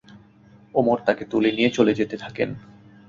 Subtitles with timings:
[0.75, 2.49] উমর তাকে তুলে নিয়ে চলে যেতে থাকেন।